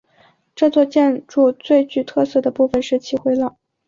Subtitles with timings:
[0.55, 3.55] 这座建筑最具特色的部分是其回廊。